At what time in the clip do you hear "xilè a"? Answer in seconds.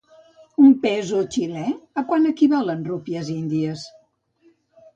1.35-2.05